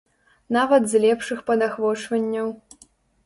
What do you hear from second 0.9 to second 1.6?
з лепшых